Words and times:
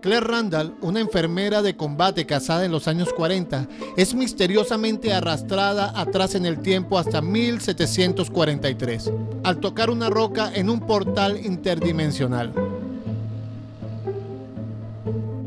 Claire 0.00 0.26
Randall, 0.26 0.74
una 0.80 1.00
enfermera 1.00 1.60
de 1.60 1.76
combate 1.76 2.24
casada 2.24 2.64
en 2.64 2.70
los 2.70 2.86
años 2.86 3.12
40, 3.12 3.66
es 3.96 4.14
misteriosamente 4.14 5.12
arrastrada 5.12 5.92
atrás 5.98 6.34
en 6.34 6.46
el 6.46 6.60
tiempo 6.60 6.98
hasta 6.98 7.20
1743, 7.20 9.12
al 9.42 9.58
tocar 9.58 9.90
una 9.90 10.08
roca 10.08 10.52
en 10.54 10.70
un 10.70 10.80
portal 10.80 11.44
interdimensional. 11.44 12.52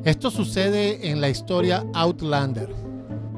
Esto 0.04 0.32
sucede 0.32 1.09
en 1.09 1.21
la 1.21 1.29
historia 1.29 1.86
Outlander, 1.93 2.70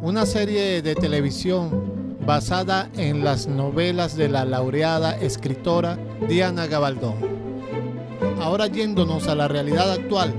una 0.01 0.25
serie 0.25 0.81
de 0.81 0.95
televisión 0.95 2.17
basada 2.25 2.89
en 2.95 3.23
las 3.23 3.47
novelas 3.47 4.15
de 4.15 4.29
la 4.29 4.45
laureada 4.45 5.15
escritora 5.17 5.99
Diana 6.27 6.65
Gabaldón. 6.65 7.15
Ahora 8.39 8.67
yéndonos 8.67 9.27
a 9.27 9.35
la 9.35 9.47
realidad 9.47 9.91
actual, 9.91 10.33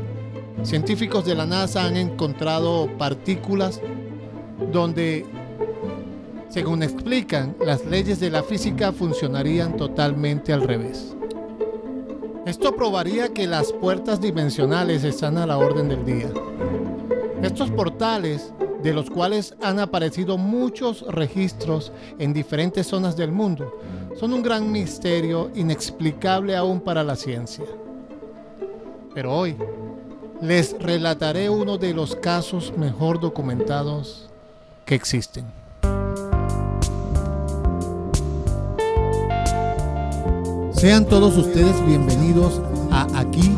Científicos 0.62 1.24
de 1.24 1.34
la 1.34 1.46
NASA 1.46 1.84
han 1.84 1.96
encontrado 1.96 2.88
partículas 2.96 3.80
donde, 4.72 5.26
según 6.48 6.82
explican, 6.82 7.56
las 7.64 7.84
leyes 7.84 8.20
de 8.20 8.30
la 8.30 8.42
física 8.42 8.92
funcionarían 8.92 9.76
totalmente 9.76 10.52
al 10.52 10.62
revés. 10.62 11.14
Esto 12.46 12.76
probaría 12.76 13.28
que 13.28 13.46
las 13.46 13.72
puertas 13.72 14.20
dimensionales 14.20 15.02
están 15.02 15.38
a 15.38 15.46
la 15.46 15.58
orden 15.58 15.88
del 15.88 16.04
día. 16.04 16.30
Estos 17.42 17.70
portales, 17.70 18.52
de 18.82 18.92
los 18.92 19.10
cuales 19.10 19.54
han 19.62 19.78
aparecido 19.80 20.38
muchos 20.38 21.02
registros 21.08 21.92
en 22.18 22.32
diferentes 22.32 22.86
zonas 22.86 23.16
del 23.16 23.32
mundo, 23.32 23.80
son 24.14 24.32
un 24.32 24.42
gran 24.42 24.70
misterio 24.70 25.50
inexplicable 25.54 26.54
aún 26.54 26.80
para 26.80 27.02
la 27.02 27.16
ciencia. 27.16 27.64
Pero 29.14 29.34
hoy, 29.34 29.56
les 30.44 30.76
relataré 30.78 31.48
uno 31.48 31.78
de 31.78 31.94
los 31.94 32.14
casos 32.16 32.74
mejor 32.76 33.18
documentados 33.18 34.28
que 34.84 34.94
existen. 34.94 35.46
Sean 40.72 41.06
todos 41.06 41.38
ustedes 41.38 41.74
bienvenidos 41.86 42.60
a 42.90 43.06
Aquí 43.18 43.56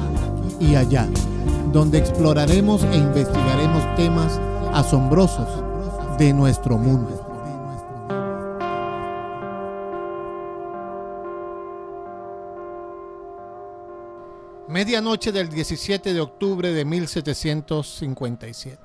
y 0.61 0.77
Allá, 0.77 1.09
donde 1.73 1.99
exploraremos 1.99 2.85
e 2.85 2.97
investigaremos 2.99 3.83
temas 3.97 4.41
asombrosos 4.73 5.49
de 6.19 6.33
nuestro 6.33 6.79
mundo. 6.79 7.26
Medianoche 14.77 15.33
del 15.33 15.49
17 15.49 16.13
de 16.13 16.21
octubre 16.21 16.71
de 16.71 16.85
1757. 16.85 18.79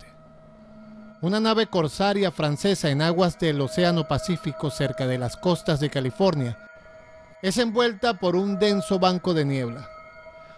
Una 1.20 1.42
nave 1.42 1.68
corsaria 1.68 2.32
francesa 2.32 2.90
en 2.90 3.02
aguas 3.02 3.38
del 3.38 3.60
Océano 3.60 4.08
Pacífico 4.08 4.72
cerca 4.72 5.06
de 5.06 5.18
las 5.18 5.36
costas 5.36 5.82
de 5.82 5.90
California 5.90 6.58
es 7.42 7.58
envuelta 7.58 8.14
por 8.14 8.38
un 8.38 8.58
denso 8.58 9.00
banco 9.00 9.34
de 9.34 9.44
niebla. 9.44 9.90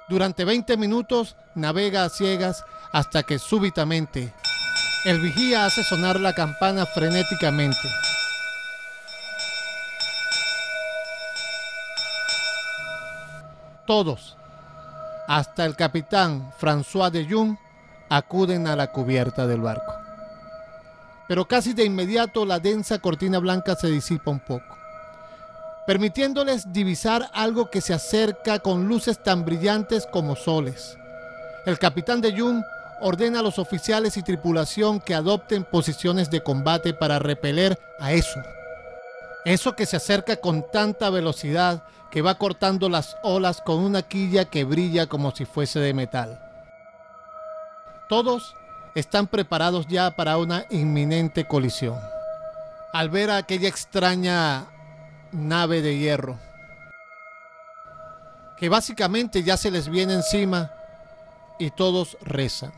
Durante 0.07 0.45
20 0.45 0.77
minutos 0.77 1.35
navega 1.55 2.05
a 2.05 2.09
ciegas 2.09 2.63
hasta 2.91 3.23
que 3.23 3.39
súbitamente 3.39 4.31
el 5.03 5.19
vigía 5.19 5.65
hace 5.65 5.83
sonar 5.83 6.19
la 6.19 6.35
campana 6.35 6.85
frenéticamente. 6.85 7.89
Todos, 13.87 14.37
hasta 15.27 15.65
el 15.65 15.75
capitán 15.75 16.51
François 16.59 17.09
de 17.09 17.25
Jung 17.25 17.57
acuden 18.09 18.67
a 18.67 18.75
la 18.75 18.91
cubierta 18.91 19.47
del 19.47 19.61
barco. 19.61 19.93
Pero 21.27 21.47
casi 21.47 21.73
de 21.73 21.85
inmediato 21.85 22.45
la 22.45 22.59
densa 22.59 22.99
cortina 22.99 23.39
blanca 23.39 23.75
se 23.75 23.87
disipa 23.87 24.31
un 24.31 24.39
poco, 24.39 24.77
permitiéndoles 25.87 26.71
divisar 26.71 27.29
algo 27.33 27.69
que 27.69 27.81
se 27.81 27.93
acerca 27.93 28.59
con 28.59 28.87
luces 28.87 29.21
tan 29.23 29.45
brillantes 29.45 30.05
como 30.05 30.35
soles. 30.35 30.97
El 31.65 31.79
capitán 31.79 32.21
de 32.21 32.37
Jung 32.37 32.61
ordena 32.99 33.39
a 33.39 33.43
los 33.43 33.59
oficiales 33.59 34.17
y 34.17 34.23
tripulación 34.23 34.99
que 34.99 35.15
adopten 35.15 35.63
posiciones 35.63 36.29
de 36.29 36.43
combate 36.43 36.93
para 36.93 37.19
repeler 37.19 37.79
a 37.99 38.11
eso. 38.13 38.41
Eso 39.45 39.75
que 39.75 39.85
se 39.85 39.97
acerca 39.97 40.37
con 40.37 40.65
tanta 40.71 41.09
velocidad 41.09 41.83
que 42.11 42.21
va 42.21 42.37
cortando 42.37 42.89
las 42.89 43.17
olas 43.23 43.61
con 43.61 43.79
una 43.79 44.03
quilla 44.03 44.45
que 44.45 44.63
brilla 44.63 45.07
como 45.07 45.31
si 45.31 45.45
fuese 45.45 45.79
de 45.79 45.93
metal. 45.93 46.39
Todos 48.07 48.55
están 48.95 49.27
preparados 49.27 49.87
ya 49.87 50.11
para 50.11 50.37
una 50.37 50.65
inminente 50.69 51.45
colisión. 51.45 51.99
Al 52.93 53.09
ver 53.09 53.31
a 53.31 53.37
aquella 53.37 53.67
extraña 53.67 54.67
nave 55.31 55.81
de 55.81 55.97
hierro, 55.97 56.37
que 58.57 58.69
básicamente 58.69 59.43
ya 59.43 59.57
se 59.57 59.71
les 59.71 59.89
viene 59.89 60.13
encima 60.13 60.71
y 61.57 61.71
todos 61.71 62.17
rezan. 62.21 62.71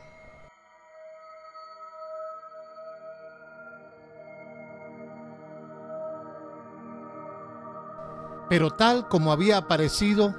Pero 8.50 8.72
tal 8.72 9.07
como 9.07 9.31
había 9.31 9.57
aparecido, 9.57 10.35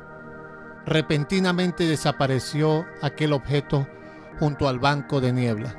repentinamente 0.87 1.85
desapareció 1.85 2.87
aquel 3.03 3.33
objeto 3.33 3.87
junto 4.39 4.69
al 4.69 4.79
banco 4.79 5.21
de 5.21 5.33
niebla. 5.33 5.75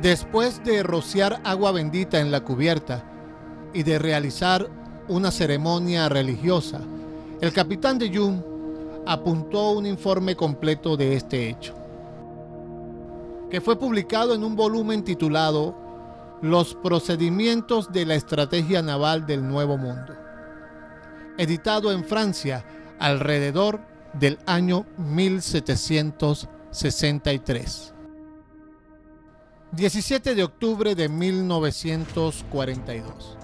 Después 0.00 0.62
de 0.64 0.82
rociar 0.82 1.40
agua 1.44 1.70
bendita 1.70 2.18
en 2.18 2.32
la 2.32 2.40
cubierta 2.40 3.04
y 3.72 3.84
de 3.84 3.98
realizar 3.98 4.68
una 5.08 5.30
ceremonia 5.30 6.08
religiosa, 6.08 6.80
el 7.40 7.52
capitán 7.52 7.98
de 7.98 8.14
Jung 8.14 8.40
apuntó 9.06 9.72
un 9.72 9.86
informe 9.86 10.34
completo 10.34 10.96
de 10.96 11.14
este 11.14 11.48
hecho, 11.48 11.74
que 13.50 13.60
fue 13.60 13.78
publicado 13.78 14.34
en 14.34 14.42
un 14.42 14.56
volumen 14.56 15.04
titulado 15.04 15.76
los 16.44 16.74
procedimientos 16.74 17.90
de 17.90 18.04
la 18.04 18.16
estrategia 18.16 18.82
naval 18.82 19.24
del 19.24 19.48
Nuevo 19.48 19.78
Mundo, 19.78 20.14
editado 21.38 21.90
en 21.90 22.04
Francia 22.04 22.66
alrededor 22.98 23.80
del 24.12 24.38
año 24.44 24.84
1763. 24.98 27.94
17 29.72 30.34
de 30.34 30.44
octubre 30.44 30.94
de 30.94 31.08
1942. 31.08 33.38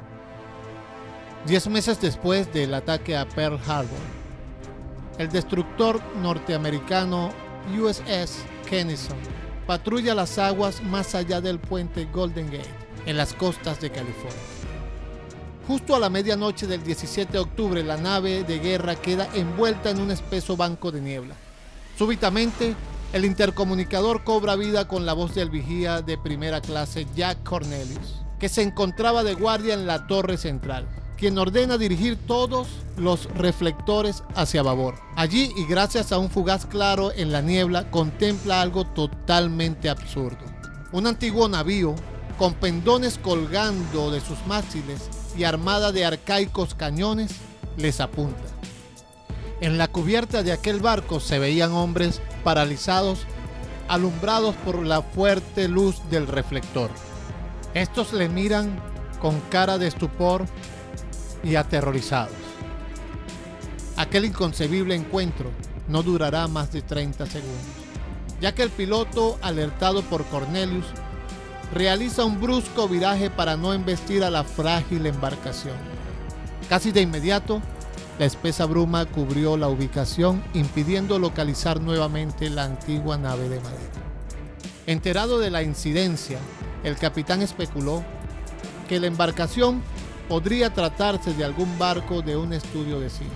Diez 1.47 1.69
meses 1.69 1.99
después 2.03 2.53
del 2.53 2.75
ataque 2.75 3.17
a 3.17 3.27
Pearl 3.27 3.59
Harbor, 3.67 3.97
el 5.17 5.31
destructor 5.31 6.03
norteamericano 6.17 7.31
USS 7.81 8.45
Kennesaw 8.69 9.17
patrulla 9.67 10.15
las 10.15 10.37
aguas 10.37 10.83
más 10.83 11.15
allá 11.15 11.41
del 11.41 11.59
puente 11.59 12.05
Golden 12.13 12.51
Gate 12.51 12.90
en 13.07 13.17
las 13.17 13.35
costas 13.35 13.81
de 13.81 13.91
California. 13.91 14.39
Justo 15.67 15.95
a 15.95 16.01
la 16.01 16.11
medianoche 16.11 16.67
del 16.67 16.83
17 16.83 17.33
de 17.33 17.39
octubre, 17.39 17.85
la 17.85 17.97
nave 17.97 18.43
de 18.43 18.59
guerra 18.59 18.97
queda 18.97 19.29
envuelta 19.35 19.91
en 19.91 20.01
un 20.01 20.11
espeso 20.11 20.57
banco 20.57 20.91
de 20.91 21.01
niebla. 21.01 21.37
Súbitamente, 21.97 22.75
el 23.13 23.25
intercomunicador 23.25 24.25
cobra 24.25 24.57
vida 24.57 24.89
con 24.89 25.07
la 25.07 25.13
voz 25.13 25.35
del 25.35 25.51
vigía 25.51 26.03
de 26.03 26.19
primera 26.19 26.61
clase 26.61 27.07
Jack 27.15 27.43
Cornelius, 27.45 28.23
que 28.39 28.49
se 28.49 28.63
encontraba 28.63 29.23
de 29.23 29.35
guardia 29.35 29.75
en 29.75 29.87
la 29.87 30.07
torre 30.07 30.39
central, 30.39 30.89
quien 31.17 31.37
ordena 31.39 31.77
dirigir 31.77 32.17
todos 32.27 32.69
los 32.97 33.27
reflectores 33.35 34.23
hacia 34.35 34.63
babor. 34.63 34.95
Allí, 35.17 35.53
y 35.57 35.67
gracias 35.67 36.13
a 36.13 36.19
un 36.19 36.31
fugaz 36.31 36.67
claro 36.67 37.13
en 37.13 37.31
la 37.31 37.43
niebla, 37.43 37.91
contempla 37.91 38.61
algo 38.61 38.87
totalmente 38.87 39.89
absurdo. 39.89 40.45
Un 40.93 41.07
antiguo 41.07 41.49
navío 41.49 41.95
con 42.41 42.55
pendones 42.55 43.19
colgando 43.19 44.11
de 44.11 44.23
sus 44.23 44.47
mástiles 44.47 45.11
y 45.37 45.45
armada 45.45 45.93
de 45.93 46.07
arcaicos 46.07 46.75
cañones, 46.75 47.33
les 47.77 48.01
apunta. 48.01 48.41
En 49.61 49.77
la 49.77 49.89
cubierta 49.89 50.43
de 50.43 50.53
aquel 50.53 50.81
barco 50.81 51.21
se 51.21 51.39
veían 51.39 51.73
hombres 51.73 52.23
paralizados, 52.43 53.27
alumbrados 53.89 54.55
por 54.65 54.83
la 54.87 55.03
fuerte 55.03 55.69
luz 55.69 56.01
del 56.09 56.27
reflector. 56.27 56.89
Estos 57.75 58.15
le 58.15 58.31
miran 58.31 58.81
con 59.21 59.39
cara 59.51 59.77
de 59.77 59.89
estupor 59.89 60.47
y 61.45 61.57
aterrorizados. 61.57 62.33
Aquel 63.99 64.25
inconcebible 64.25 64.95
encuentro 64.95 65.51
no 65.89 66.03
durará 66.03 66.49
más 66.49 66.73
de 66.73 66.81
30 66.81 67.27
segundos, 67.27 67.67
ya 68.41 68.55
que 68.55 68.63
el 68.63 68.71
piloto, 68.71 69.39
alertado 69.43 70.01
por 70.01 70.25
Cornelius, 70.25 70.87
realiza 71.73 72.25
un 72.25 72.41
brusco 72.41 72.89
viraje 72.89 73.31
para 73.31 73.57
no 73.57 73.73
embestir 73.73 74.25
a 74.25 74.31
la 74.31 74.45
frágil 74.45 75.07
embarcación. 75.07 75.77
Casi 76.69 76.91
de 76.93 77.03
inmediato, 77.03 77.61
la 78.19 78.27
espesa 78.27 78.67
bruma 78.67 79.07
cubrió 79.07 79.57
la 79.57 79.69
ubicación, 79.69 80.43
impidiendo 80.53 81.19
localizar 81.19 81.81
nuevamente 81.81 82.51
la 82.51 82.65
antigua 82.65 83.17
nave 83.17 83.49
de 83.49 83.61
madera. 83.61 83.91
Enterado 84.87 85.39
de 85.39 85.51
la 85.51 85.63
incidencia, 85.63 86.39
el 86.85 86.97
capitán 86.97 87.43
especuló 87.43 88.05
que 88.89 89.01
la 89.01 89.07
embarcación 89.07 89.83
podría 90.29 90.73
tratarse 90.75 91.33
de 91.35 91.45
algún 91.45 91.79
barco 91.79 92.23
de 92.23 92.37
un 92.37 92.53
estudio 92.53 93.01
de 93.01 93.11
cine. 93.11 93.31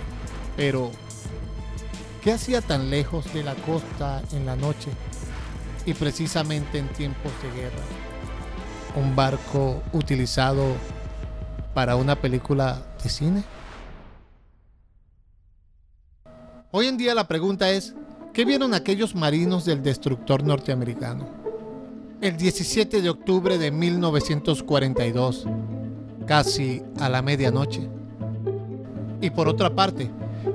Pero, 0.57 0.91
¿qué 2.23 2.33
hacía 2.33 2.61
tan 2.61 2.91
lejos 2.91 3.33
de 3.33 3.43
la 3.43 3.55
costa 3.55 4.23
en 4.33 4.47
la 4.47 4.57
noche 4.57 4.91
y 5.87 5.95
precisamente 5.95 6.79
en 6.79 6.89
tiempos 6.89 7.33
de 7.43 7.61
guerra? 7.61 8.13
¿Un 8.96 9.17
barco 9.17 9.82
utilizado 9.93 10.76
para 11.75 11.96
una 11.96 12.14
película 12.14 12.81
de 13.02 13.08
cine? 13.08 13.43
Hoy 16.70 16.87
en 16.87 16.96
día 16.96 17.12
la 17.12 17.26
pregunta 17.26 17.70
es, 17.70 17.93
¿qué 18.32 18.44
vieron 18.44 18.73
aquellos 18.73 19.17
marinos 19.17 19.64
del 19.64 19.82
destructor 19.82 20.44
norteamericano? 20.44 21.26
El 22.20 22.37
17 22.37 23.02
de 23.02 23.11
octubre 23.11 23.58
de 23.58 23.73
1942, 23.73 25.44
casi 26.25 26.81
a 27.00 27.08
la 27.08 27.20
medianoche. 27.20 27.88
Y 29.20 29.31
por 29.31 29.49
otra 29.49 29.75
parte, 29.75 30.08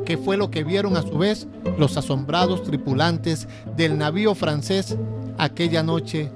¿qué 0.05 0.17
fue 0.17 0.37
lo 0.37 0.49
que 0.49 0.63
vieron 0.63 0.95
a 0.95 1.01
su 1.01 1.17
vez 1.17 1.45
los 1.77 1.97
asombrados 1.97 2.63
tripulantes 2.63 3.49
del 3.75 3.97
navío 3.97 4.33
francés 4.33 4.95
aquella 5.37 5.83
noche 5.83 6.31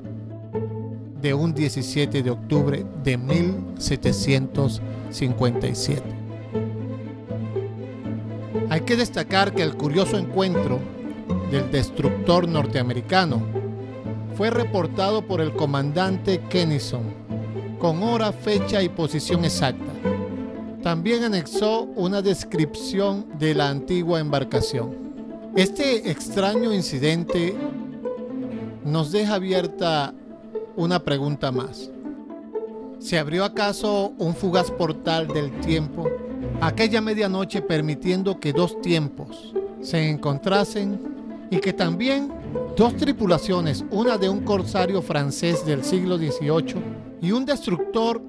de 1.23 1.33
un 1.33 1.55
17 1.55 2.21
de 2.21 2.29
octubre 2.29 2.85
de 3.03 3.17
1757? 3.17 6.03
Hay 8.69 8.81
que 8.81 8.95
destacar 8.97 9.55
que 9.55 9.63
el 9.63 9.75
curioso 9.75 10.17
encuentro 10.17 10.81
del 11.49 11.71
destructor 11.71 12.49
norteamericano 12.49 13.41
fue 14.35 14.49
reportado 14.49 15.25
por 15.25 15.39
el 15.39 15.53
comandante 15.53 16.41
Kennison 16.49 17.13
con 17.79 18.03
hora, 18.03 18.33
fecha 18.33 18.83
y 18.83 18.89
posición 18.89 19.45
exacta. 19.45 19.93
También 20.81 21.23
anexó 21.23 21.83
una 21.95 22.21
descripción 22.21 23.27
de 23.39 23.55
la 23.55 23.69
antigua 23.69 24.19
embarcación. 24.19 24.91
Este 25.55 26.11
extraño 26.11 26.73
incidente 26.73 27.55
nos 28.83 29.13
deja 29.13 29.35
abierta 29.35 30.13
una 30.75 31.03
pregunta 31.03 31.51
más. 31.51 31.89
¿Se 32.99 33.19
abrió 33.19 33.43
acaso 33.43 34.13
un 34.17 34.33
fugaz 34.33 34.71
portal 34.71 35.27
del 35.27 35.51
tiempo 35.59 36.09
aquella 36.61 37.01
medianoche 37.01 37.61
permitiendo 37.61 38.39
que 38.39 38.53
dos 38.53 38.79
tiempos 38.81 39.53
se 39.81 40.09
encontrasen 40.09 40.99
y 41.49 41.57
que 41.57 41.73
también 41.73 42.31
dos 42.77 42.95
tripulaciones, 42.95 43.83
una 43.91 44.17
de 44.17 44.29
un 44.29 44.41
corsario 44.41 45.01
francés 45.01 45.65
del 45.65 45.83
siglo 45.83 46.17
XVIII 46.17 46.75
y 47.21 47.31
un 47.31 47.45
destructor 47.45 48.21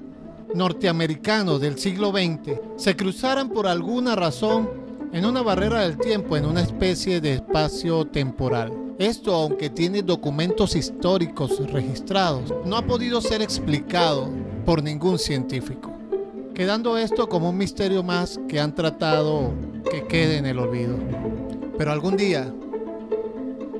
norteamericano 0.55 1.59
del 1.59 1.79
siglo 1.79 2.11
XX, 2.11 2.61
se 2.77 2.97
cruzaran 2.97 3.49
por 3.51 3.67
alguna 3.67 4.15
razón 4.15 4.69
en 5.13 5.25
una 5.25 5.43
barrera 5.43 5.83
del 5.83 5.97
tiempo, 5.97 6.37
en 6.37 6.45
una 6.45 6.61
especie 6.61 7.21
de 7.21 7.35
espacio 7.35 8.05
temporal. 8.05 8.84
Esto, 8.99 9.35
aunque 9.35 9.71
tiene 9.71 10.03
documentos 10.03 10.77
históricos 10.77 11.71
registrados, 11.71 12.53
no 12.65 12.77
ha 12.77 12.83
podido 12.83 13.21
ser 13.21 13.43
explicado 13.43 14.31
por 14.65 14.83
ningún 14.83 15.19
científico 15.19 15.95
quedando 16.55 16.97
esto 16.97 17.29
como 17.29 17.51
un 17.51 17.59
misterio 17.59 18.05
más 18.05 18.41
que 18.49 18.61
han 18.61 18.75
tratado 18.75 19.53
que 19.91 20.07
quede 20.07 20.39
en 20.39 20.47
el 20.47 20.59
olvido. 20.61 20.97
Pero 21.77 21.91
algún 21.91 22.17
día, 22.17 22.55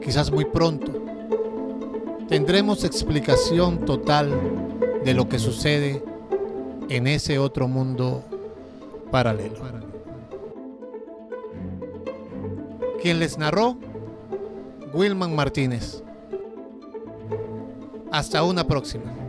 quizás 0.03 0.33
muy 0.33 0.45
pronto, 0.45 0.93
tendremos 2.29 2.85
explicación 2.85 3.85
total 3.85 4.33
de 5.05 5.15
lo 5.15 5.29
que 5.29 5.39
sucede 5.39 6.03
en 6.89 7.07
ese 7.07 7.39
otro 7.39 7.69
mundo 7.69 8.25
paralelo. 9.13 9.63
Quien 13.01 13.21
les 13.21 13.39
narró, 13.39 13.77
Wilman 14.95 15.35
Martínez. 15.35 16.05
Hasta 18.13 18.45
una 18.45 18.65
próxima. 18.65 19.24